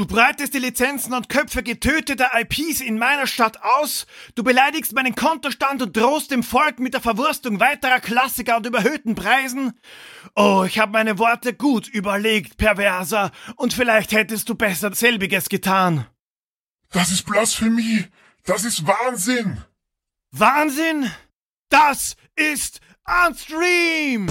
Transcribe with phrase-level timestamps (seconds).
[0.00, 5.14] Du breitest die Lizenzen und Köpfe getöteter IPs in meiner Stadt aus, du beleidigst meinen
[5.14, 9.78] Kontostand und drohst dem Volk mit der Verwurstung weiterer Klassiker und überhöhten Preisen.
[10.34, 16.06] Oh, ich habe meine Worte gut überlegt, Perverser, und vielleicht hättest du besser selbiges getan.
[16.92, 18.06] Das ist Blasphemie.
[18.44, 19.62] Das ist Wahnsinn.
[20.30, 21.10] Wahnsinn?
[21.68, 22.80] Das ist
[23.28, 24.30] Unstream!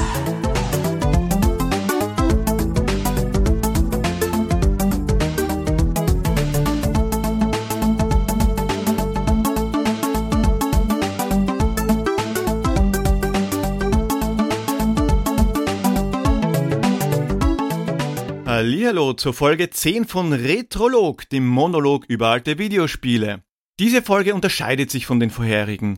[18.60, 23.42] Hallihallo zur Folge 10 von Retrolog, dem Monolog über alte Videospiele.
[23.80, 25.98] Diese Folge unterscheidet sich von den vorherigen,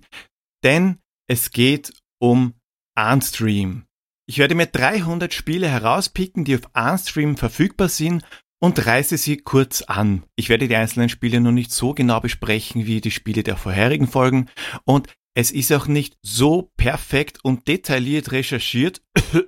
[0.63, 2.53] denn es geht um
[2.95, 3.85] Unstream.
[4.27, 8.23] Ich werde mir 300 Spiele herauspicken, die auf Unstream verfügbar sind
[8.61, 10.21] und reiße sie kurz an.
[10.35, 14.05] Ich werde die einzelnen Spiele noch nicht so genau besprechen wie die Spiele der vorherigen
[14.05, 14.51] Folgen
[14.85, 19.01] und es ist auch nicht so perfekt und detailliert recherchiert,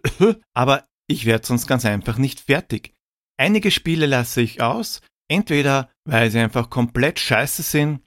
[0.56, 2.93] aber ich werde sonst ganz einfach nicht fertig.
[3.38, 8.02] Einige Spiele lasse ich aus, entweder weil sie einfach komplett scheiße sind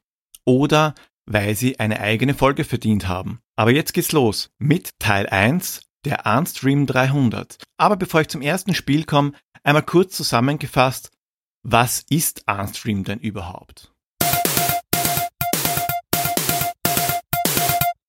[0.45, 0.95] oder
[1.29, 3.41] weil sie eine eigene Folge verdient haben.
[3.57, 7.59] Aber jetzt geht's los mit Teil 1 der Unstream 300.
[7.77, 9.33] Aber bevor ich zum ersten Spiel komme,
[9.65, 11.11] einmal kurz zusammengefasst,
[11.65, 13.93] was ist Unstream denn überhaupt?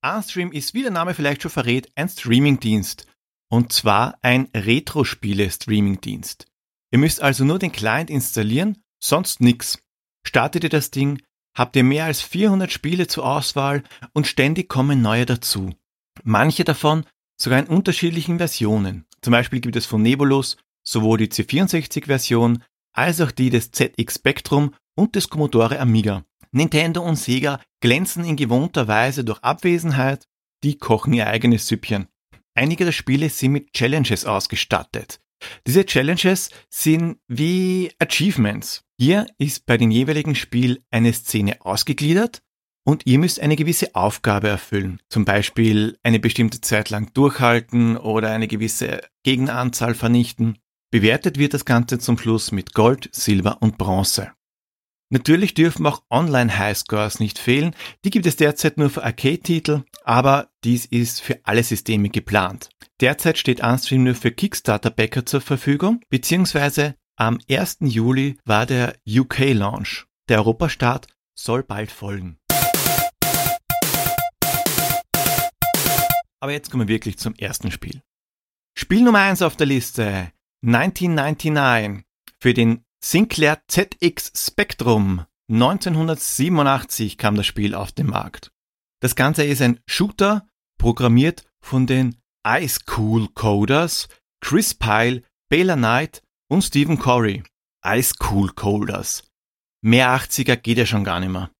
[0.05, 3.07] Unstream ist, wie der Name vielleicht schon verrät, ein Streamingdienst.
[3.49, 6.45] Und zwar ein Retro-Spiele-Streamingdienst.
[6.91, 9.79] Ihr müsst also nur den Client installieren, sonst nix.
[10.25, 11.21] Startet ihr das Ding,
[11.55, 15.73] habt ihr mehr als 400 Spiele zur Auswahl und ständig kommen neue dazu.
[16.23, 17.05] Manche davon
[17.39, 19.05] sogar in unterschiedlichen Versionen.
[19.21, 22.63] Zum Beispiel gibt es von Nebulus sowohl die C64-Version
[22.93, 26.23] als auch die des ZX Spectrum und des Commodore Amiga.
[26.51, 30.27] Nintendo und Sega glänzen in gewohnter Weise durch Abwesenheit,
[30.63, 32.07] die kochen ihr eigenes Süppchen.
[32.55, 35.19] Einige der Spiele sind mit Challenges ausgestattet.
[35.65, 38.83] Diese Challenges sind wie Achievements.
[38.99, 42.41] Hier ist bei dem jeweiligen Spiel eine Szene ausgegliedert
[42.83, 45.01] und ihr müsst eine gewisse Aufgabe erfüllen.
[45.09, 50.57] Zum Beispiel eine bestimmte Zeit lang durchhalten oder eine gewisse Gegneranzahl vernichten.
[50.89, 54.31] Bewertet wird das Ganze zum Schluss mit Gold, Silber und Bronze.
[55.09, 57.75] Natürlich dürfen auch Online-Highscores nicht fehlen.
[58.03, 62.69] Die gibt es derzeit nur für Arcade-Titel, aber dies ist für alle Systeme geplant.
[62.99, 67.77] Derzeit steht Unstream nur für Kickstarter-Backer zur Verfügung, beziehungsweise am 1.
[67.81, 70.07] Juli war der UK-Launch.
[70.29, 72.39] Der Europastart soll bald folgen.
[76.39, 78.01] Aber jetzt kommen wir wirklich zum ersten Spiel.
[78.75, 80.31] Spiel Nummer 1 auf der Liste
[80.65, 82.03] 1999
[82.39, 85.25] für den Sinclair ZX Spectrum.
[85.51, 88.51] 1987 kam das Spiel auf den Markt.
[89.01, 90.47] Das Ganze ist ein Shooter,
[90.79, 92.17] programmiert von den
[92.49, 94.07] Ice Cool Coders,
[94.39, 97.43] Chris Pyle, Bela Knight und Stephen Corey.
[97.85, 99.29] Ice Cool Coders.
[99.83, 101.51] Mehr 80er geht ja schon gar nicht mehr.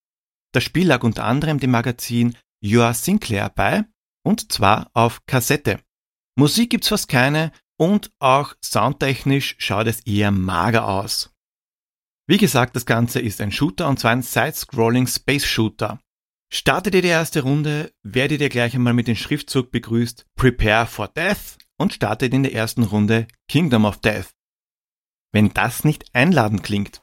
[0.54, 3.84] Das Spiel lag unter anderem dem Magazin You Are Sinclair bei,
[4.24, 5.82] und zwar auf Kassette.
[6.38, 11.34] Musik gibt's fast keine und auch soundtechnisch schaut es eher mager aus.
[12.28, 16.00] Wie gesagt, das Ganze ist ein Shooter und zwar ein Side-Scrolling Space Shooter.
[16.50, 21.10] Startet ihr die erste Runde, werdet ihr gleich einmal mit dem Schriftzug begrüßt Prepare for
[21.10, 24.34] Death und startet in der ersten Runde Kingdom of Death.
[25.34, 27.02] Wenn das nicht einladend klingt.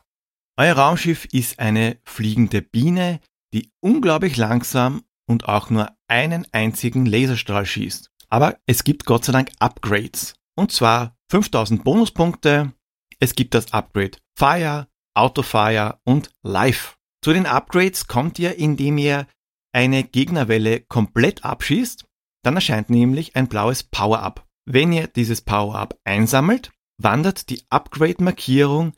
[0.57, 3.21] Euer Raumschiff ist eine fliegende Biene,
[3.53, 8.11] die unglaublich langsam und auch nur einen einzigen Laserstrahl schießt.
[8.31, 10.35] Aber es gibt Gott sei Dank Upgrades.
[10.57, 12.73] Und zwar 5000 Bonuspunkte.
[13.21, 16.97] Es gibt das Upgrade Fire, Autofire und Life.
[17.25, 19.27] Zu den Upgrades kommt ihr, indem ihr
[19.73, 22.05] eine Gegnerwelle komplett abschießt,
[22.43, 24.47] dann erscheint nämlich ein blaues Power-Up.
[24.67, 28.93] Wenn ihr dieses Power-Up einsammelt, wandert die Upgrade-Markierung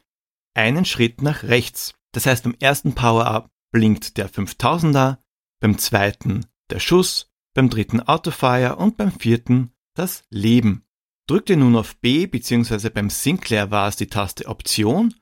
[0.55, 1.95] einen Schritt nach rechts.
[2.11, 5.19] Das heißt, beim ersten Power-Up blinkt der 5000er,
[5.61, 10.85] beim zweiten der Schuss, beim dritten Autofire und beim vierten das Leben.
[11.29, 12.91] Drückt ihr nun auf B bzw.
[12.91, 15.15] beim Sinclair war es die Taste Option,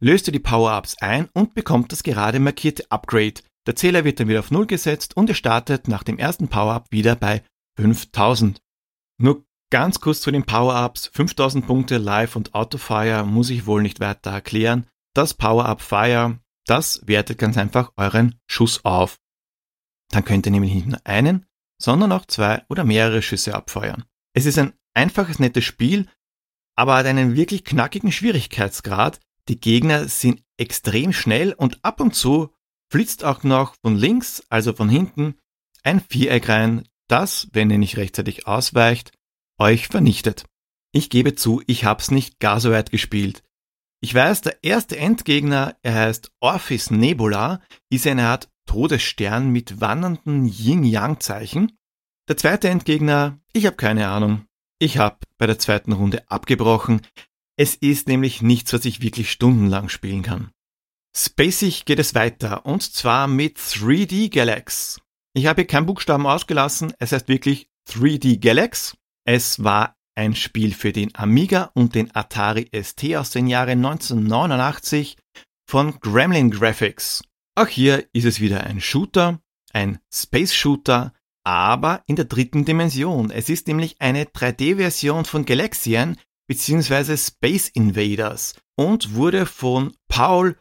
[0.00, 4.28] löst ihr die Power-Ups ein und bekommt das gerade markierte Upgrade, der Zähler wird dann
[4.28, 7.44] wieder auf Null gesetzt und ihr startet nach dem ersten Power-Up wieder bei
[7.76, 8.60] 5000.
[9.18, 11.10] Nur ganz kurz zu den Power-Ups.
[11.12, 14.86] 5000 Punkte Live und Autofire muss ich wohl nicht weiter erklären.
[15.14, 19.18] Das Power-Up Fire, das wertet ganz einfach euren Schuss auf.
[20.10, 21.46] Dann könnt ihr nämlich nicht nur einen,
[21.80, 24.04] sondern auch zwei oder mehrere Schüsse abfeuern.
[24.34, 26.08] Es ist ein einfaches, nettes Spiel,
[26.76, 29.20] aber hat einen wirklich knackigen Schwierigkeitsgrad,
[29.50, 32.54] Die Gegner sind extrem schnell und ab und zu
[32.88, 35.34] flitzt auch noch von links, also von hinten,
[35.82, 39.10] ein Viereck rein, das, wenn ihr nicht rechtzeitig ausweicht,
[39.58, 40.44] euch vernichtet.
[40.92, 43.42] Ich gebe zu, ich hab's nicht gar so weit gespielt.
[44.00, 47.60] Ich weiß, der erste Endgegner, er heißt Orphis Nebula,
[47.90, 51.76] ist eine Art Todesstern mit wandernden Yin-Yang-Zeichen.
[52.28, 54.46] Der zweite Endgegner, ich habe keine Ahnung.
[54.78, 57.02] Ich habe bei der zweiten Runde abgebrochen.
[57.60, 60.50] Es ist nämlich nichts, was ich wirklich stundenlang spielen kann.
[61.14, 64.98] Spacig geht es weiter und zwar mit 3D Galax.
[65.34, 68.96] Ich habe hier keinen Buchstaben ausgelassen, es heißt wirklich 3D Galax.
[69.26, 75.18] Es war ein Spiel für den Amiga und den Atari ST aus den Jahren 1989
[75.68, 77.22] von Gremlin Graphics.
[77.56, 79.38] Auch hier ist es wieder ein Shooter,
[79.74, 81.12] ein Space Shooter,
[81.44, 83.30] aber in der dritten Dimension.
[83.30, 86.16] Es ist nämlich eine 3D-Version von Galaxian
[86.50, 87.16] bzw.
[87.16, 90.56] Space Invaders und wurde von Paul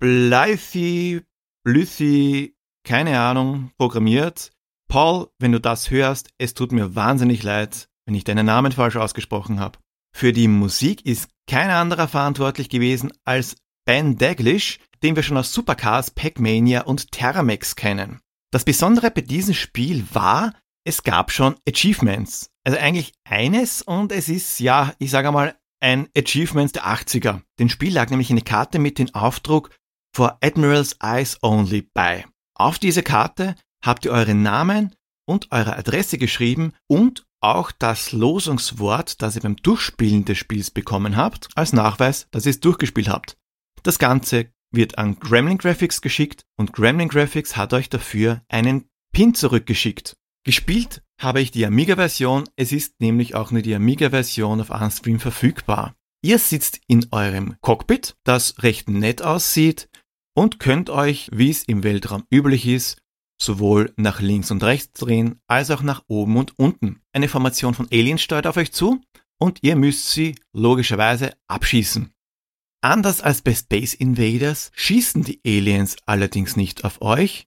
[0.00, 1.24] Blythe,
[1.64, 2.50] Blythe,
[2.84, 4.50] keine Ahnung, programmiert.
[4.88, 8.96] Paul, wenn du das hörst, es tut mir wahnsinnig leid, wenn ich deinen Namen falsch
[8.96, 9.78] ausgesprochen habe.
[10.12, 13.54] Für die Musik ist kein anderer verantwortlich gewesen als
[13.86, 18.20] Ben Daglish, den wir schon aus Supercars, Pac-Mania und Terramex kennen.
[18.50, 20.52] Das Besondere bei diesem Spiel war,
[20.84, 22.50] es gab schon Achievements.
[22.64, 27.42] Also eigentlich eines und es ist, ja, ich sage mal, ein Achievement der 80er.
[27.58, 29.70] Den Spiel lag nämlich eine Karte mit dem Aufdruck
[30.14, 32.24] For Admiral's Eyes Only bei.
[32.54, 34.94] Auf diese Karte habt ihr euren Namen
[35.26, 41.16] und eure Adresse geschrieben und auch das Losungswort, das ihr beim Durchspielen des Spiels bekommen
[41.16, 43.36] habt, als Nachweis, dass ihr es durchgespielt habt.
[43.82, 49.34] Das Ganze wird an Gremlin Graphics geschickt und Gremlin Graphics hat euch dafür einen Pin
[49.34, 50.16] zurückgeschickt.
[50.44, 55.94] Gespielt habe ich die Amiga-Version, es ist nämlich auch nur die Amiga-Version auf Unstream verfügbar.
[56.24, 59.88] Ihr sitzt in eurem Cockpit, das recht nett aussieht
[60.34, 62.98] und könnt euch, wie es im Weltraum üblich ist,
[63.40, 67.00] sowohl nach links und rechts drehen, als auch nach oben und unten.
[67.12, 69.00] Eine Formation von Aliens steuert auf euch zu
[69.38, 72.12] und ihr müsst sie logischerweise abschießen.
[72.80, 77.46] Anders als bei Space Invaders schießen die Aliens allerdings nicht auf euch,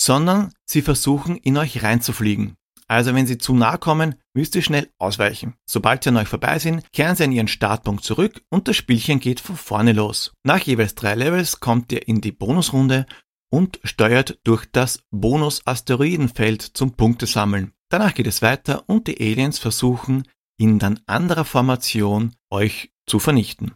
[0.00, 2.56] sondern sie versuchen in euch reinzufliegen.
[2.88, 5.54] Also wenn sie zu nah kommen, müsst ihr schnell ausweichen.
[5.66, 9.20] Sobald sie an euch vorbei sind, kehren sie an ihren Startpunkt zurück und das Spielchen
[9.20, 10.32] geht von vorne los.
[10.42, 13.06] Nach jeweils drei Levels kommt ihr in die Bonusrunde
[13.50, 17.72] und steuert durch das Bonus-Asteroidenfeld zum Punktesammeln.
[17.90, 20.26] Danach geht es weiter und die Aliens versuchen
[20.58, 23.74] in dann anderer Formation euch zu vernichten.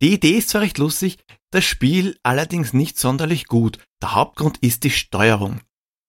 [0.00, 1.18] Die Idee ist zwar recht lustig,
[1.50, 3.78] das Spiel allerdings nicht sonderlich gut.
[4.02, 5.60] Der Hauptgrund ist die Steuerung.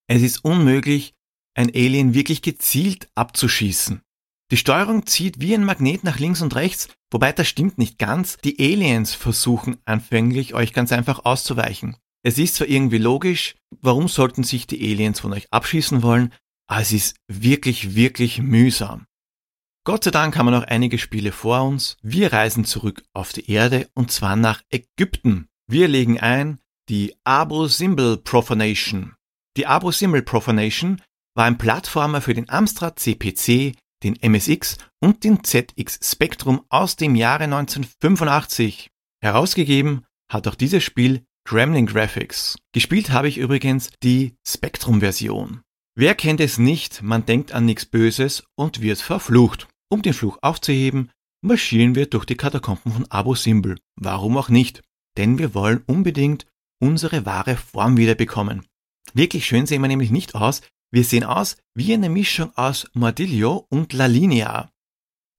[0.07, 1.13] Es ist unmöglich,
[1.55, 4.01] ein Alien wirklich gezielt abzuschießen.
[4.51, 8.37] Die Steuerung zieht wie ein Magnet nach links und rechts, wobei das stimmt nicht ganz.
[8.37, 11.97] Die Aliens versuchen anfänglich euch ganz einfach auszuweichen.
[12.23, 16.33] Es ist zwar irgendwie logisch, warum sollten sich die Aliens von euch abschießen wollen,
[16.67, 19.05] aber es ist wirklich, wirklich mühsam.
[19.85, 21.97] Gott sei Dank haben wir noch einige Spiele vor uns.
[22.01, 25.47] Wir reisen zurück auf die Erde und zwar nach Ägypten.
[25.67, 26.59] Wir legen ein
[26.89, 29.15] die Abu Simbel Profanation.
[29.55, 31.01] Die Abu Simbel Profanation
[31.35, 37.15] war ein Plattformer für den Amstrad CPC, den MSX und den ZX Spectrum aus dem
[37.15, 38.89] Jahre 1985.
[39.21, 42.57] Herausgegeben hat auch dieses Spiel Gremlin Graphics.
[42.73, 45.61] Gespielt habe ich übrigens die Spectrum-Version.
[46.01, 49.67] Wer kennt es nicht, man denkt an nichts Böses und wird verflucht.
[49.89, 53.77] Um den Fluch aufzuheben, marschieren wir durch die Katakomben von Abu Simbel.
[53.97, 54.81] Warum auch nicht?
[55.17, 56.45] Denn wir wollen unbedingt
[56.81, 58.65] unsere wahre Form wiederbekommen.
[59.13, 60.61] Wirklich schön sehen wir nämlich nicht aus.
[60.89, 64.71] Wir sehen aus wie eine Mischung aus Mordillo und La Linea.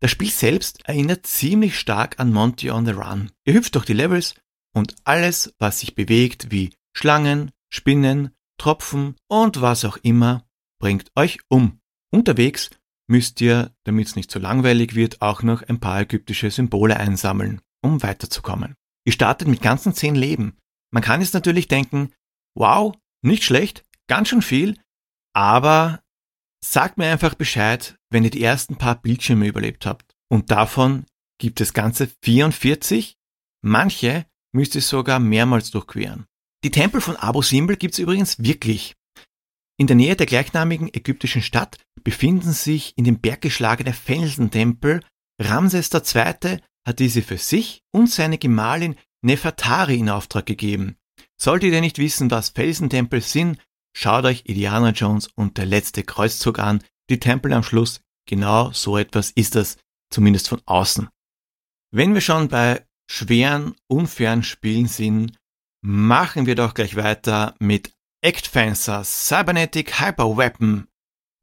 [0.02, 3.30] Das Spiel selbst erinnert ziemlich stark an Monty on the Run.
[3.46, 4.34] Ihr hüpft durch die Levels
[4.74, 10.44] und alles, was sich bewegt, wie Schlangen, Spinnen, Tropfen und was auch immer,
[10.80, 11.80] bringt euch um.
[12.12, 12.70] Unterwegs
[13.08, 17.60] müsst ihr, damit es nicht so langweilig wird, auch noch ein paar ägyptische Symbole einsammeln,
[17.82, 18.75] um weiterzukommen.
[19.04, 20.56] Ihr startet mit ganzen zehn Leben.
[20.92, 22.12] Man kann jetzt natürlich denken,
[22.56, 24.76] wow, nicht schlecht, ganz schön viel,
[25.34, 26.02] aber
[26.64, 30.14] sagt mir einfach Bescheid, wenn ihr die ersten paar Bildschirme überlebt habt.
[30.28, 31.06] Und davon
[31.38, 33.16] gibt es ganze 44.
[33.62, 36.26] Manche müsst ihr sogar mehrmals durchqueren.
[36.64, 38.94] Die Tempel von Abu Simbel gibt's übrigens wirklich.
[39.80, 45.02] In der Nähe der gleichnamigen ägyptischen Stadt befinden sich in den Berg geschlagene Felsentempel.
[45.40, 46.58] Ramses II.
[46.87, 50.99] hat diese für sich und seine Gemahlin Nefertari in Auftrag gegeben.
[51.40, 53.58] Solltet ihr nicht wissen, was Felsentempel sind,
[53.96, 56.84] schaut euch Indiana Jones und der letzte Kreuzzug an.
[57.08, 59.78] Die Tempel am Schluss, genau so etwas ist das,
[60.10, 61.08] zumindest von außen.
[61.90, 65.38] Wenn wir schon bei schweren, unfairen Spielen sind,
[65.82, 70.86] machen wir doch gleich weiter mit Act Fencer Cybernetic Hyper Weapon.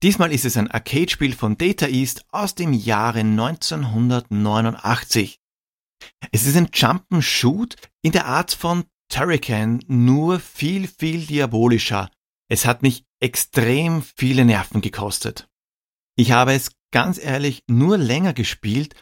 [0.03, 5.39] Diesmal ist es ein Arcade-Spiel von Data East aus dem Jahre 1989.
[6.31, 12.12] Es ist ein Jump'n'Shoot in der Art von Turrican, nur viel, viel diabolischer.
[12.48, 15.50] Es hat mich extrem viele Nerven gekostet.
[16.15, 18.93] Ich habe es ganz ehrlich nur länger gespielt,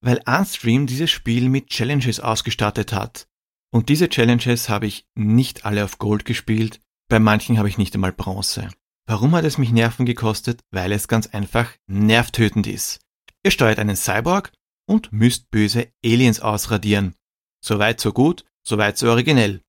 [0.00, 3.28] weil Unstream dieses Spiel mit Challenges ausgestattet hat.
[3.72, 6.80] Und diese Challenges habe ich nicht alle auf Gold gespielt,
[7.10, 8.70] bei manchen habe ich nicht einmal Bronze.
[9.06, 10.62] Warum hat es mich Nerven gekostet?
[10.70, 13.00] Weil es ganz einfach nervtötend ist.
[13.42, 14.52] Ihr steuert einen Cyborg
[14.86, 17.16] und müsst böse Aliens ausradieren.
[17.62, 19.60] Soweit so gut, soweit so originell.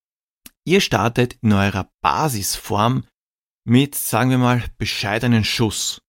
[0.66, 3.06] Ihr startet in eurer Basisform
[3.66, 6.02] mit, sagen wir mal, bescheidenen Schuss.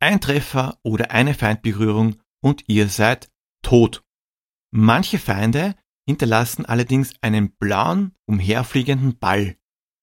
[0.00, 3.30] Ein Treffer oder eine Feindberührung und ihr seid
[3.62, 4.02] tot.
[4.72, 5.76] Manche Feinde
[6.08, 9.56] hinterlassen allerdings einen blauen, umherfliegenden Ball.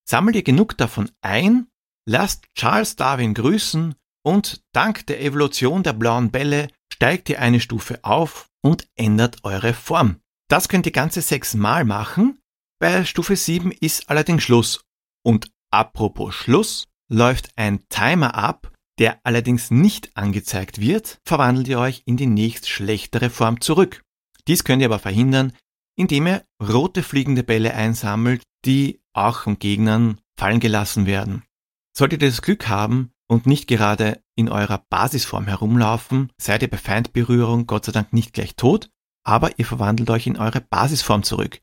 [0.07, 1.67] Sammelt ihr genug davon ein,
[2.05, 3.95] lasst Charles Darwin grüßen
[4.25, 9.73] und dank der Evolution der blauen Bälle steigt ihr eine Stufe auf und ändert eure
[9.73, 10.19] Form.
[10.49, 12.39] Das könnt ihr ganze sechs Mal machen.
[12.79, 14.85] Bei Stufe 7 ist allerdings Schluss.
[15.25, 22.03] Und apropos Schluss, läuft ein Timer ab, der allerdings nicht angezeigt wird, verwandelt ihr euch
[22.05, 24.03] in die nächst schlechtere Form zurück.
[24.47, 25.53] Dies könnt ihr aber verhindern,
[25.95, 31.43] indem ihr rote fliegende Bälle einsammelt, die auch von Gegnern fallen gelassen werden.
[31.95, 36.77] Solltet ihr das Glück haben und nicht gerade in eurer Basisform herumlaufen, seid ihr bei
[36.77, 38.89] Feindberührung Gott sei Dank nicht gleich tot,
[39.23, 41.61] aber ihr verwandelt euch in eure Basisform zurück.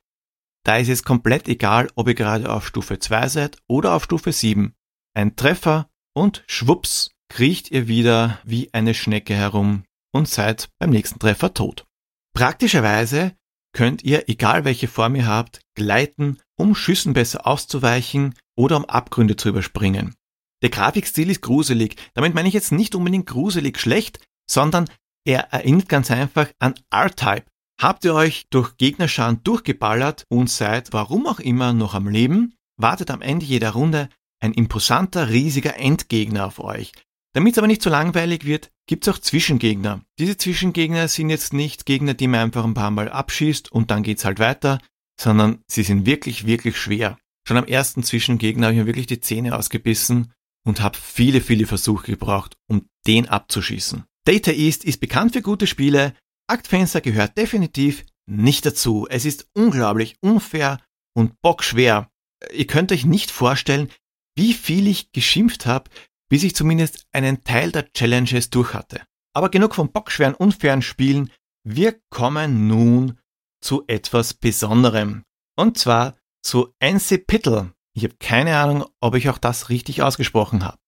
[0.64, 4.32] Da ist es komplett egal, ob ihr gerade auf Stufe 2 seid oder auf Stufe
[4.32, 4.74] 7.
[5.14, 11.18] Ein Treffer und schwupps kriecht ihr wieder wie eine Schnecke herum und seid beim nächsten
[11.18, 11.86] Treffer tot.
[12.34, 13.32] Praktischerweise
[13.72, 19.36] könnt ihr, egal welche Form ihr habt, gleiten, um Schüssen besser auszuweichen oder um Abgründe
[19.36, 20.14] zu überspringen.
[20.62, 21.96] Der Grafikstil ist gruselig.
[22.14, 24.88] Damit meine ich jetzt nicht unbedingt gruselig schlecht, sondern
[25.24, 27.44] er erinnert ganz einfach an R-Type.
[27.80, 33.10] Habt ihr euch durch Gegnerscharen durchgeballert und seid, warum auch immer, noch am Leben, wartet
[33.10, 36.92] am Ende jeder Runde ein imposanter, riesiger Endgegner auf euch.
[37.32, 40.02] Damit es aber nicht zu so langweilig wird, gibt es auch Zwischengegner.
[40.18, 44.02] Diese Zwischengegner sind jetzt nicht Gegner, die man einfach ein paar Mal abschießt und dann
[44.02, 44.80] geht's halt weiter,
[45.20, 47.18] sondern sie sind wirklich, wirklich schwer.
[47.46, 50.32] Schon am ersten Zwischengegner habe ich mir wirklich die Zähne ausgebissen
[50.64, 54.04] und habe viele, viele Versuche gebraucht, um den abzuschießen.
[54.24, 56.14] Data East ist bekannt für gute Spiele,
[56.46, 59.06] Aktfenster gehört definitiv nicht dazu.
[59.08, 60.80] Es ist unglaublich unfair
[61.14, 62.10] und bockschwer.
[62.52, 63.90] Ihr könnt euch nicht vorstellen,
[64.36, 65.90] wie viel ich geschimpft habe,
[66.28, 69.02] bis ich zumindest einen Teil der Challenges durch hatte.
[69.34, 71.30] Aber genug von bockschweren, unfairen Spielen.
[71.64, 73.18] Wir kommen nun
[73.60, 75.24] zu etwas Besonderem.
[75.56, 77.72] Und zwar zu Ancipitl.
[77.94, 80.78] Ich habe keine Ahnung, ob ich auch das richtig ausgesprochen habe.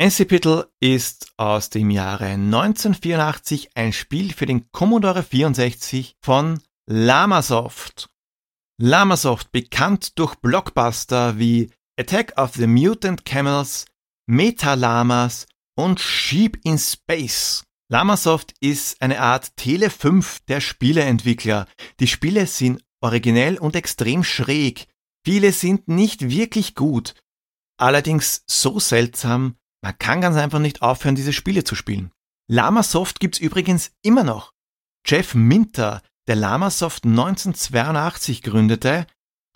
[0.00, 8.08] Ancipitl ist aus dem Jahre 1984 ein Spiel für den Commodore 64 von Lamasoft.
[8.80, 13.86] Lamasoft, bekannt durch Blockbuster wie Attack of the Mutant Camels,
[14.26, 15.46] Metalamas
[15.76, 17.64] und Sheep in Space.
[17.90, 21.66] Lamasoft ist eine Art Tele 5 der Spieleentwickler.
[22.00, 24.86] Die Spiele sind originell und extrem schräg.
[25.24, 27.14] Viele sind nicht wirklich gut.
[27.78, 32.10] Allerdings so seltsam, man kann ganz einfach nicht aufhören, diese Spiele zu spielen.
[32.50, 34.52] Lamasoft gibt's übrigens immer noch.
[35.06, 39.06] Jeff Minter, der Lamasoft 1982 gründete,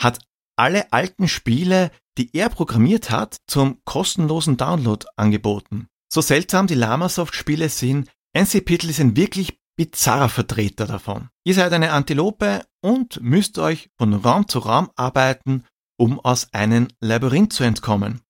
[0.01, 0.21] hat
[0.57, 5.89] alle alten Spiele die er programmiert hat, zum kostenlosen Download angeboten.
[6.13, 11.29] So seltsam die Lamasoft-Spiele sind, NCPitl ist ein wirklich bizarrer Vertreter davon.
[11.45, 15.65] Ihr seid eine Antilope und müsst euch von Raum zu Raum arbeiten,
[15.99, 18.21] um aus einem Labyrinth zu entkommen.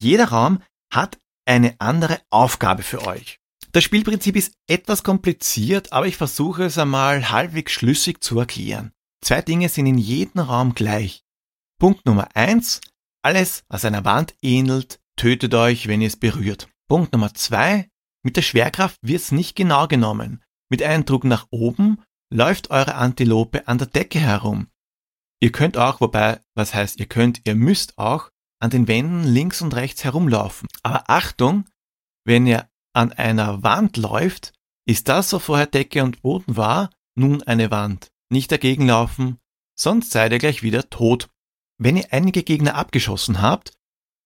[0.00, 0.60] Jeder Raum
[0.92, 3.38] hat eine andere Aufgabe für euch.
[3.72, 8.92] Das Spielprinzip ist etwas kompliziert, aber ich versuche es einmal halbwegs schlüssig zu erklären.
[9.22, 11.24] Zwei Dinge sind in jedem Raum gleich.
[11.78, 12.80] Punkt Nummer eins:
[13.22, 16.68] alles, was einer Wand ähnelt, tötet euch, wenn ihr es berührt.
[16.88, 17.88] Punkt Nummer zwei.
[18.22, 20.42] Mit der Schwerkraft wird's nicht genau genommen.
[20.70, 24.68] Mit einem Druck nach oben läuft eure Antilope an der Decke herum.
[25.40, 29.60] Ihr könnt auch, wobei, was heißt ihr könnt, ihr müsst auch an den Wänden links
[29.60, 30.68] und rechts herumlaufen.
[30.82, 31.66] Aber Achtung,
[32.24, 34.52] wenn ihr an einer Wand läuft,
[34.86, 38.12] ist das, was vorher Decke und Boden war, nun eine Wand.
[38.30, 39.38] Nicht dagegen laufen,
[39.74, 41.28] sonst seid ihr gleich wieder tot.
[41.78, 43.72] Wenn ihr einige Gegner abgeschossen habt,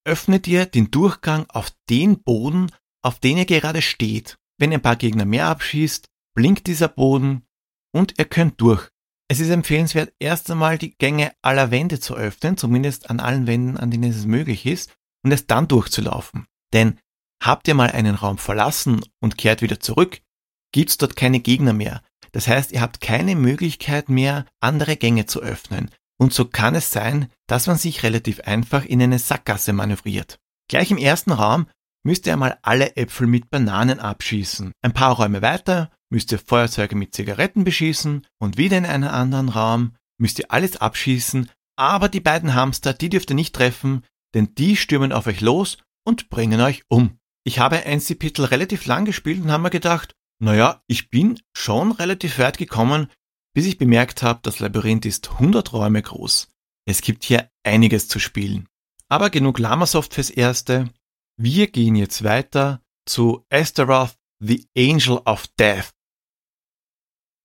[0.05, 4.37] öffnet ihr den Durchgang auf den Boden, auf den ihr gerade steht.
[4.57, 7.45] Wenn ihr ein paar Gegner mehr abschießt, blinkt dieser Boden
[7.93, 8.89] und ihr könnt durch.
[9.29, 13.77] Es ist empfehlenswert, erst einmal die Gänge aller Wände zu öffnen, zumindest an allen Wänden,
[13.77, 16.47] an denen es möglich ist, und es dann durchzulaufen.
[16.73, 16.99] Denn
[17.43, 20.21] habt ihr mal einen Raum verlassen und kehrt wieder zurück,
[20.71, 22.01] gibt's dort keine Gegner mehr.
[22.31, 25.91] Das heißt, ihr habt keine Möglichkeit mehr, andere Gänge zu öffnen.
[26.17, 30.39] Und so kann es sein, dass man sich relativ einfach in eine Sackgasse manövriert.
[30.69, 31.67] Gleich im ersten Raum
[32.07, 34.71] müsst ihr einmal alle Äpfel mit Bananen abschießen.
[34.81, 39.49] Ein paar Räume weiter müsst ihr Feuerzeuge mit Zigaretten beschießen und wieder in einem anderen
[39.49, 44.55] Raum müsst ihr alles abschießen, aber die beiden Hamster, die dürft ihr nicht treffen, denn
[44.55, 47.19] die stürmen auf euch los und bringen euch um.
[47.43, 51.91] Ich habe ein Kapitel relativ lang gespielt und habe mir gedacht, naja, ich bin schon
[51.91, 53.07] relativ weit gekommen,
[53.53, 56.47] bis ich bemerkt habe, das Labyrinth ist 100 Räume groß.
[56.87, 58.69] Es gibt hier einiges zu spielen.
[59.09, 60.89] Aber genug Lamasoft fürs Erste.
[61.39, 65.91] Wir gehen jetzt weiter zu Astaroth, The Angel of Death.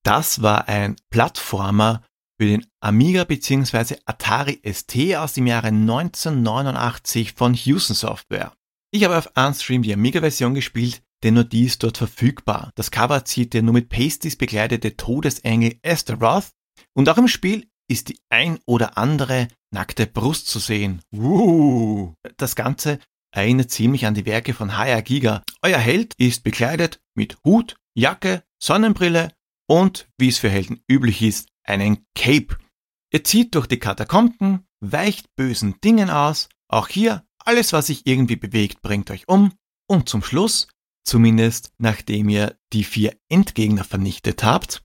[0.03, 2.03] Das war ein Plattformer
[2.41, 3.97] für den Amiga bzw.
[4.07, 8.55] Atari ST aus dem Jahre 1989 von Houston Software.
[8.93, 12.71] Ich habe auf Unstream die Amiga-Version gespielt, denn nur die ist dort verfügbar.
[12.75, 16.51] Das Cover zieht der nur mit Pasties begleitete Todesengel Astaroth
[16.95, 21.03] und auch im Spiel ist die ein oder andere nackte Brust zu sehen.
[21.13, 22.15] Uh.
[22.39, 22.99] Das Ganze
[23.33, 25.43] erinnert ziemlich an die Werke von Haya Giga.
[25.63, 29.35] Euer Held ist bekleidet mit Hut, Jacke, Sonnenbrille
[29.67, 32.59] und, wie es für Helden üblich ist, einen Cape.
[33.13, 38.37] Ihr zieht durch die Katakomben, weicht bösen Dingen aus, auch hier alles, was sich irgendwie
[38.37, 39.53] bewegt, bringt euch um
[39.89, 40.69] und zum Schluss,
[41.05, 44.83] zumindest nachdem ihr die vier Endgegner vernichtet habt,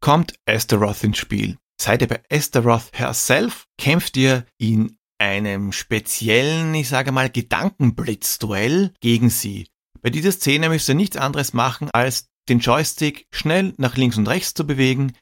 [0.00, 1.58] kommt Astaroth ins Spiel.
[1.80, 9.30] Seid ihr bei Astaroth herself, kämpft ihr in einem speziellen, ich sage mal, Gedankenblitzduell gegen
[9.30, 9.68] sie.
[10.02, 14.28] Bei dieser Szene müsst ihr nichts anderes machen, als den Joystick schnell nach links und
[14.28, 15.14] rechts zu bewegen.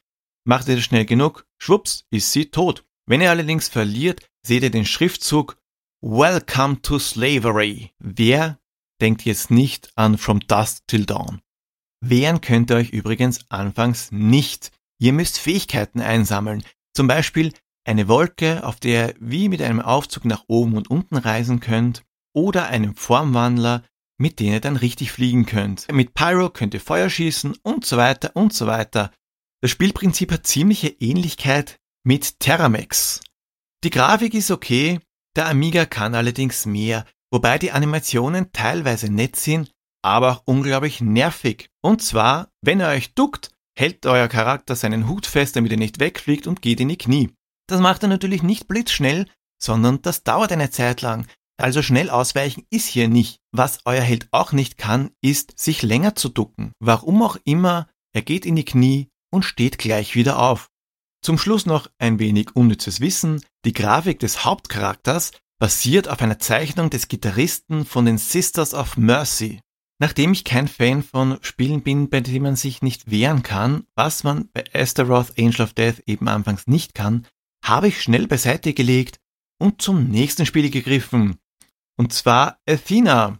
[0.45, 2.83] Macht ihr das schnell genug, schwupps, ist sie tot.
[3.05, 5.57] Wenn ihr allerdings verliert, seht ihr den Schriftzug
[6.01, 7.91] Welcome to Slavery.
[7.99, 8.59] Wer
[8.99, 11.41] denkt jetzt nicht an From Dusk Till Dawn?
[12.01, 14.71] Wehren könnt ihr euch übrigens anfangs nicht.
[14.99, 16.63] Ihr müsst Fähigkeiten einsammeln.
[16.93, 17.53] Zum Beispiel
[17.85, 22.03] eine Wolke, auf der ihr wie mit einem Aufzug nach oben und unten reisen könnt,
[22.33, 23.83] oder einen Formwandler,
[24.17, 25.91] mit denen ihr dann richtig fliegen könnt.
[25.91, 29.11] Mit Pyro könnt ihr Feuer schießen und so weiter und so weiter.
[29.61, 33.21] Das Spielprinzip hat ziemliche Ähnlichkeit mit Terramex.
[33.83, 34.99] Die Grafik ist okay,
[35.35, 39.71] der Amiga kann allerdings mehr, wobei die Animationen teilweise nett sind,
[40.03, 41.69] aber auch unglaublich nervig.
[41.81, 45.99] Und zwar, wenn ihr euch duckt, hält euer Charakter seinen Hut fest, damit er nicht
[45.99, 47.33] wegfliegt und geht in die Knie.
[47.67, 49.27] Das macht er natürlich nicht blitzschnell,
[49.61, 51.27] sondern das dauert eine Zeit lang.
[51.57, 53.39] Also schnell ausweichen ist hier nicht.
[53.51, 56.73] Was euer Held auch nicht kann, ist, sich länger zu ducken.
[56.79, 60.69] Warum auch immer, er geht in die Knie und steht gleich wieder auf.
[61.21, 63.41] Zum Schluss noch ein wenig unnützes Wissen.
[63.65, 69.61] Die Grafik des Hauptcharakters basiert auf einer Zeichnung des Gitarristen von den Sisters of Mercy.
[69.99, 74.25] Nachdem ich kein Fan von Spielen bin, bei denen man sich nicht wehren kann, was
[74.25, 77.25] man bei Astaroth Angel of Death eben anfangs nicht kann,
[77.63, 79.19] habe ich schnell beiseite gelegt
[79.59, 81.37] und zum nächsten Spiel gegriffen.
[81.97, 83.39] Und zwar Athena.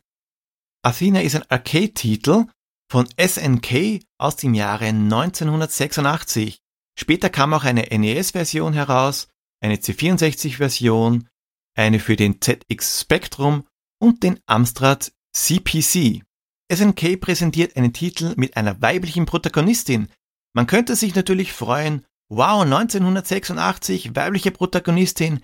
[0.82, 2.46] Athena ist ein Arcade-Titel
[2.90, 6.60] von SNK aus dem Jahre 1986.
[6.98, 9.28] Später kam auch eine NES-Version heraus,
[9.62, 11.28] eine C64-Version,
[11.76, 13.66] eine für den ZX Spectrum
[14.00, 16.24] und den Amstrad CPC.
[16.72, 20.10] SNK präsentiert einen Titel mit einer weiblichen Protagonistin.
[20.54, 25.42] Man könnte sich natürlich freuen, wow, 1986, weibliche Protagonistin,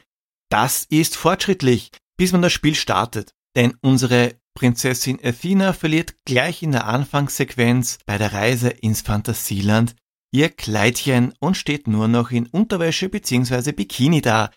[0.49, 3.34] das ist fortschrittlich bis man das Spiel startet.
[3.56, 9.95] Denn unsere Prinzessin Athena verliert gleich in der Anfangssequenz bei der Reise ins Fantasieland
[10.32, 13.71] ihr Kleidchen und steht nur noch in Unterwäsche bzw.
[13.71, 14.52] Bikini da.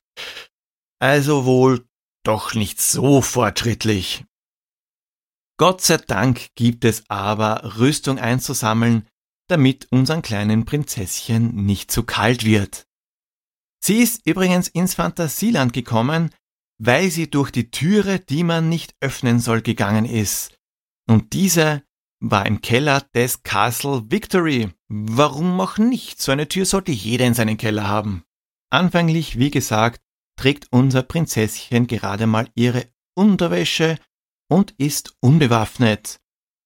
[0.99, 1.87] Also wohl
[2.25, 4.25] doch nicht so fortschrittlich.
[5.57, 9.07] Gott sei Dank gibt es aber Rüstung einzusammeln,
[9.53, 12.87] damit unseren kleinen Prinzesschen nicht zu kalt wird.
[13.85, 16.31] Sie ist übrigens ins Fantasieland gekommen,
[16.79, 20.59] weil sie durch die Türe, die man nicht öffnen soll, gegangen ist.
[21.09, 21.83] Und diese
[22.21, 24.71] war im Keller des Castle Victory.
[24.89, 26.23] Warum auch nicht?
[26.23, 28.25] So eine Tür sollte jeder in seinen Keller haben.
[28.71, 30.01] Anfänglich, wie gesagt,
[30.37, 33.99] trägt unser Prinzesschen gerade mal ihre Unterwäsche
[34.49, 36.21] und ist unbewaffnet.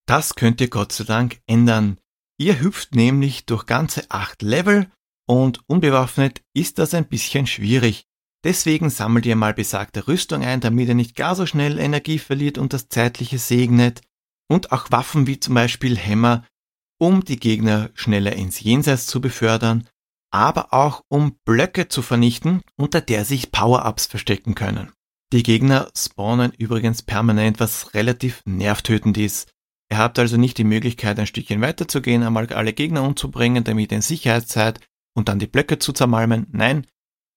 [0.06, 1.98] Das könnt ihr Gott sei Dank ändern.
[2.38, 4.90] Ihr hüpft nämlich durch ganze acht Level
[5.26, 8.04] und unbewaffnet ist das ein bisschen schwierig.
[8.44, 12.58] Deswegen sammelt ihr mal besagte Rüstung ein, damit ihr nicht gar so schnell Energie verliert
[12.58, 14.02] und das Zeitliche segnet.
[14.48, 16.46] Und auch Waffen wie zum Beispiel Hämmer,
[16.98, 19.88] um die Gegner schneller ins Jenseits zu befördern.
[20.30, 24.92] aber auch um Blöcke zu vernichten, unter der sich Power-Ups verstecken können.
[25.32, 29.50] Die Gegner spawnen übrigens permanent, was relativ nervtötend ist.
[29.90, 33.96] Ihr habt also nicht die Möglichkeit, ein Stückchen weiterzugehen, einmal alle Gegner umzubringen, damit ihr
[33.96, 34.80] in Sicherheit seid
[35.14, 36.46] und dann die Blöcke zu zermalmen.
[36.50, 36.86] Nein,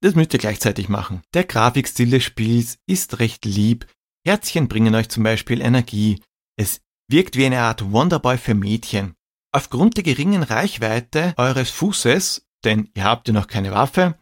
[0.02, 1.22] das müsst ihr gleichzeitig machen.
[1.34, 3.86] Der Grafikstil des Spiels ist recht lieb.
[4.26, 6.22] Herzchen bringen euch zum Beispiel Energie.
[6.56, 9.16] Es wirkt wie eine Art Wonderboy für Mädchen.
[9.52, 14.18] Aufgrund der geringen Reichweite eures Fußes, denn ihr habt ja noch keine Waffe,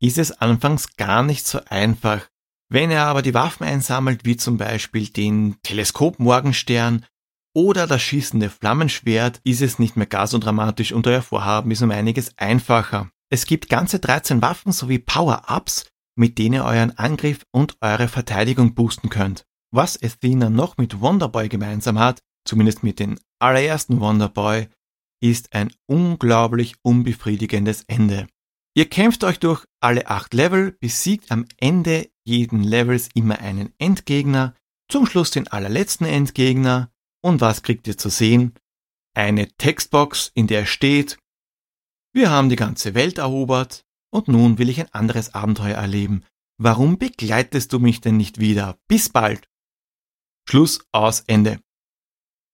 [0.00, 2.28] ist es anfangs gar nicht so einfach.
[2.68, 7.04] Wenn ihr aber die Waffen einsammelt, wie zum Beispiel den Teleskop-Morgenstern
[7.54, 11.82] oder das schießende Flammenschwert, ist es nicht mehr gar so dramatisch und euer Vorhaben ist
[11.82, 13.10] um einiges einfacher.
[13.30, 15.86] Es gibt ganze 13 Waffen sowie Power-Ups,
[16.16, 19.44] mit denen ihr euren Angriff und eure Verteidigung boosten könnt.
[19.72, 24.68] Was Athena noch mit Wonderboy gemeinsam hat, zumindest mit den allerersten Wonderboy,
[25.22, 28.26] ist ein unglaublich unbefriedigendes Ende.
[28.74, 34.54] Ihr kämpft euch durch alle acht Level, besiegt am Ende jeden Levels immer einen Endgegner,
[34.88, 36.90] zum Schluss den allerletzten Endgegner.
[37.22, 38.54] Und was kriegt ihr zu sehen?
[39.14, 41.18] Eine Textbox, in der steht,
[42.12, 46.24] wir haben die ganze Welt erobert und nun will ich ein anderes Abenteuer erleben.
[46.58, 48.78] Warum begleitest du mich denn nicht wieder?
[48.88, 49.48] Bis bald.
[50.48, 51.60] Schluss aus Ende.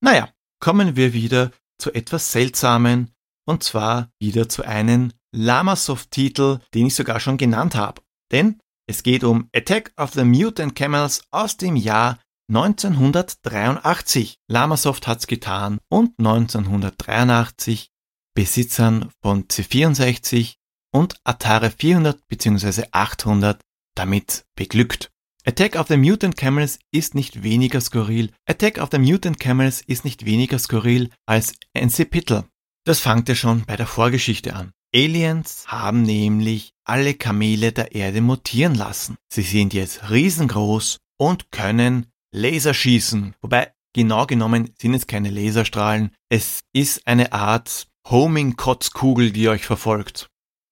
[0.02, 3.14] Naja, kommen wir wieder zu etwas Seltsamen,
[3.46, 8.02] und zwar wieder zu einem Lamasoft-Titel, den ich sogar schon genannt habe.
[8.30, 14.36] Denn es geht um Attack of the Mutant Camels aus dem Jahr 1983.
[14.48, 17.90] Lamasoft hat's getan und 1983
[18.34, 20.56] Besitzern von C64
[20.92, 22.84] und Atari 400 bzw.
[22.92, 23.60] 800
[23.94, 25.10] damit beglückt.
[25.44, 28.32] Attack of the Mutant Camels ist nicht weniger skurril.
[28.46, 32.44] Attack of the Mutant Camels ist nicht weniger skurril als NC Pittle.
[32.84, 34.72] Das fängt ja schon bei der Vorgeschichte an.
[34.94, 39.16] Aliens haben nämlich alle Kamele der Erde mutieren lassen.
[39.32, 43.34] Sie sind jetzt riesengroß und können Laser schießen.
[43.40, 46.10] Wobei genau genommen sind es keine Laserstrahlen.
[46.28, 50.28] Es ist eine Art Homing-Kotzkugel, die euch verfolgt.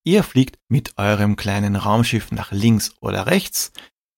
[0.07, 3.73] Ihr fliegt mit eurem kleinen Raumschiff nach links oder rechts,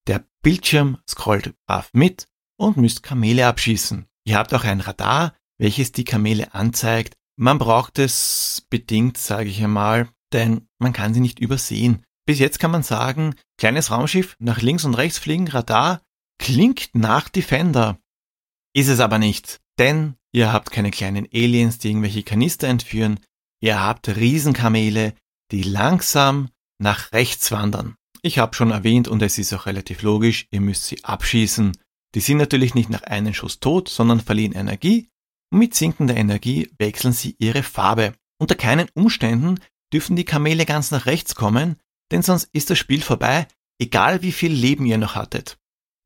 [0.09, 2.27] der Bildschirm scrollt brav mit
[2.59, 4.07] und müsst Kamele abschießen.
[4.25, 7.15] Ihr habt auch ein Radar, welches die Kamele anzeigt.
[7.39, 12.03] Man braucht es bedingt, sage ich einmal, denn man kann sie nicht übersehen.
[12.27, 16.03] Bis jetzt kann man sagen, kleines Raumschiff, nach links und rechts fliegen, Radar,
[16.39, 17.99] klingt nach Defender.
[18.75, 23.21] Ist es aber nicht, denn ihr habt keine kleinen Aliens, die irgendwelche Kanister entführen,
[23.61, 25.15] ihr habt Riesenkamele,
[25.51, 27.97] die langsam nach rechts wandern.
[28.23, 31.77] Ich habe schon erwähnt und es ist auch relativ logisch, ihr müsst sie abschießen.
[32.15, 35.09] Die sind natürlich nicht nach einem Schuss tot, sondern verlieren Energie
[35.53, 38.15] und mit sinkender Energie wechseln sie ihre Farbe.
[38.39, 39.61] Unter keinen Umständen
[39.93, 41.77] dürfen die Kamele ganz nach rechts kommen,
[42.11, 43.47] denn sonst ist das Spiel vorbei,
[43.79, 45.59] egal wie viel Leben ihr noch hattet.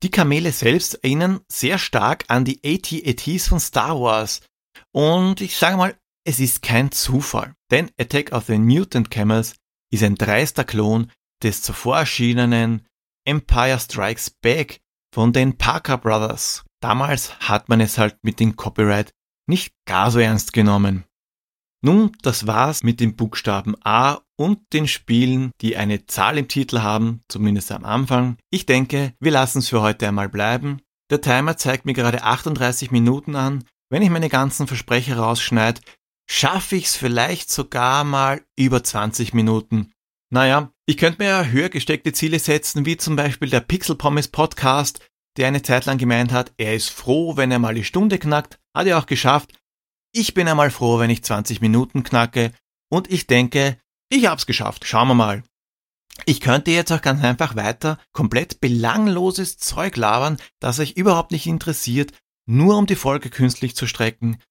[0.03, 4.41] Die Kamele selbst erinnern sehr stark an die AT-ATs von Star Wars.
[4.91, 9.55] Und ich sage mal, es ist kein Zufall, denn Attack of the Mutant Camels
[9.91, 11.11] ist ein dreister Klon
[11.43, 12.87] des zuvor erschienenen
[13.25, 14.79] Empire Strikes Back
[15.13, 16.63] von den Parker Brothers.
[16.81, 19.11] Damals hat man es halt mit dem Copyright
[19.47, 21.05] nicht gar so ernst genommen.
[21.83, 26.79] Nun, das war's mit den Buchstaben A und den Spielen, die eine Zahl im Titel
[26.79, 28.37] haben, zumindest am Anfang.
[28.51, 30.81] Ich denke, wir lassen es für heute einmal bleiben.
[31.09, 33.63] Der Timer zeigt mir gerade 38 Minuten an.
[33.89, 35.81] Wenn ich meine ganzen Versprecher rausschneide,
[36.29, 39.91] schaffe ich es vielleicht sogar mal über 20 Minuten.
[40.31, 44.29] Naja, ich könnte mir ja höher gesteckte Ziele setzen, wie zum Beispiel der Pixel Pommes
[44.29, 45.05] Podcast,
[45.37, 48.59] der eine Zeit lang gemeint hat, er ist froh, wenn er mal die Stunde knackt,
[48.75, 49.51] hat er auch geschafft.
[50.13, 52.51] Ich bin einmal froh, wenn ich 20 Minuten knacke
[52.89, 53.77] und ich denke,
[54.09, 54.85] ich hab's geschafft.
[54.85, 55.43] Schauen wir mal.
[56.25, 61.47] Ich könnte jetzt auch ganz einfach weiter komplett belangloses Zeug labern, das euch überhaupt nicht
[61.47, 62.11] interessiert,
[62.45, 64.41] nur um die Folge künstlich zu strecken.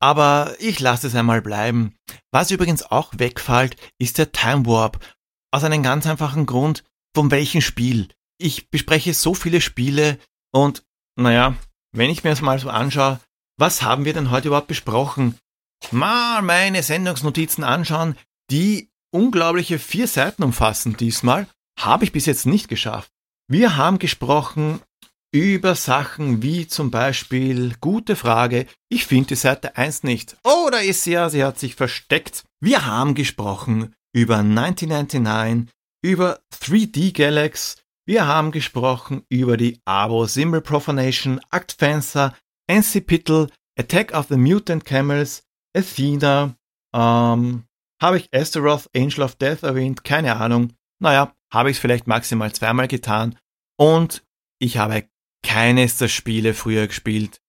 [0.00, 1.94] Aber ich lasse es einmal bleiben.
[2.32, 5.04] Was übrigens auch wegfällt, ist der Time Warp
[5.52, 8.08] aus einem ganz einfachen Grund, von welchem Spiel.
[8.38, 10.18] Ich bespreche so viele Spiele
[10.52, 10.82] und,
[11.16, 11.54] naja,
[11.92, 13.20] wenn ich mir das mal so anschaue,
[13.60, 15.38] was haben wir denn heute überhaupt besprochen?
[15.90, 18.16] Mal meine Sendungsnotizen anschauen,
[18.50, 21.46] die unglaubliche vier Seiten umfassen diesmal,
[21.78, 23.10] habe ich bis jetzt nicht geschafft.
[23.48, 24.80] Wir haben gesprochen
[25.32, 30.36] über Sachen wie zum Beispiel, gute Frage, ich finde die Seite 1 nicht.
[30.42, 32.44] Oh, da ist sie ja, sie hat sich versteckt.
[32.60, 37.76] Wir haben gesprochen über 1999, über 3D Galax.
[38.06, 42.34] Wir haben gesprochen über die Abo Symbol Profanation, Act Fencer,
[43.06, 45.42] Pittle, Attack of the Mutant Camels,
[45.76, 46.56] Athena,
[46.94, 47.64] ähm,
[48.02, 50.04] Habe ich Astaroth, Angel of Death erwähnt?
[50.04, 50.72] Keine Ahnung.
[51.00, 53.38] Naja, habe ich es vielleicht maximal zweimal getan.
[53.78, 54.24] Und
[54.58, 55.08] ich habe
[55.42, 57.40] keines der Spiele früher gespielt.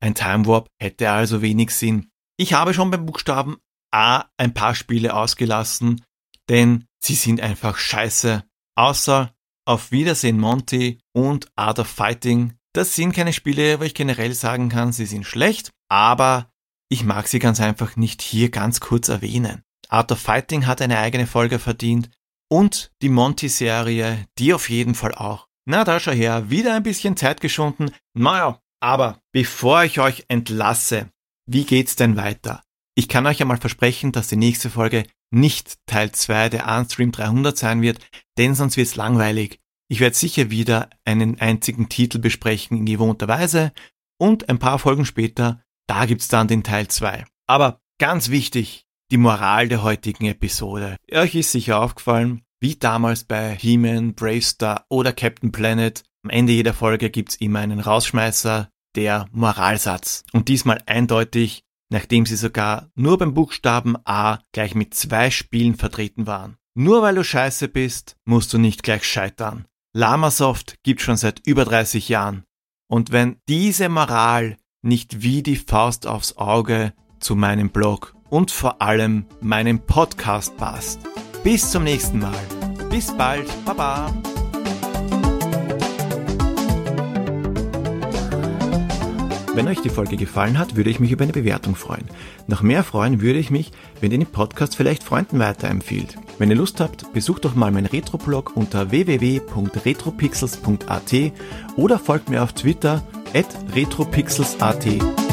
[0.00, 2.10] Ein Time Warp hätte also wenig Sinn.
[2.38, 3.56] Ich habe schon beim Buchstaben
[3.90, 6.04] A ein paar Spiele ausgelassen,
[6.48, 8.44] denn sie sind einfach scheiße.
[8.76, 9.34] Außer
[9.66, 12.57] Auf Wiedersehen Monty und Art of Fighting.
[12.74, 16.50] Das sind keine Spiele, wo ich generell sagen kann, sie sind schlecht, aber
[16.90, 19.62] ich mag sie ganz einfach nicht hier ganz kurz erwähnen.
[19.88, 22.10] Art of Fighting hat eine eigene Folge verdient
[22.50, 25.48] und die Monty-Serie, die auf jeden Fall auch.
[25.66, 27.90] Na, da schau her, wieder ein bisschen Zeit geschunden.
[28.14, 31.10] Naja, aber bevor ich euch entlasse,
[31.46, 32.62] wie geht's denn weiter?
[32.94, 37.56] Ich kann euch einmal versprechen, dass die nächste Folge nicht Teil 2 der Unstream 300
[37.56, 37.98] sein wird,
[38.38, 39.60] denn sonst wird's langweilig.
[39.90, 43.72] Ich werde sicher wieder einen einzigen Titel besprechen in gewohnter Weise
[44.18, 47.24] und ein paar Folgen später, da gibt's dann den Teil 2.
[47.46, 50.96] Aber ganz wichtig, die Moral der heutigen Episode.
[51.10, 56.74] Euch ist sicher aufgefallen, wie damals bei He-Man, Bravestar oder Captain Planet, am Ende jeder
[56.74, 60.24] Folge gibt's immer einen Rausschmeißer, der Moralsatz.
[60.32, 66.26] Und diesmal eindeutig, nachdem sie sogar nur beim Buchstaben A gleich mit zwei Spielen vertreten
[66.26, 66.58] waren.
[66.74, 69.66] Nur weil du scheiße bist, musst du nicht gleich scheitern.
[69.98, 72.44] Lamasoft gibt schon seit über 30 Jahren.
[72.88, 78.80] Und wenn diese Moral nicht wie die Faust aufs Auge zu meinem Blog und vor
[78.80, 81.00] allem meinem Podcast passt.
[81.42, 82.38] Bis zum nächsten Mal.
[82.90, 83.48] Bis bald.
[83.64, 84.14] Baba.
[89.52, 92.08] Wenn euch die Folge gefallen hat, würde ich mich über eine Bewertung freuen.
[92.46, 96.16] Noch mehr freuen würde ich mich, wenn ihr den Podcast vielleicht Freunden weiterempfiehlt.
[96.38, 101.14] Wenn ihr Lust habt, besucht doch mal meinen Retroblog unter www.retropixels.at
[101.76, 103.02] oder folgt mir auf Twitter
[103.34, 105.27] at retropixels.at.